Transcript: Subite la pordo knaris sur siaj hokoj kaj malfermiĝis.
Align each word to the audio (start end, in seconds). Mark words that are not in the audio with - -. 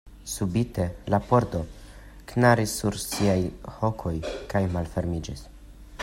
Subite 0.35 0.85
la 1.13 1.17
pordo 1.31 1.59
knaris 2.31 2.73
sur 2.81 2.97
siaj 3.03 3.39
hokoj 3.75 4.15
kaj 4.55 4.63
malfermiĝis. 4.77 5.45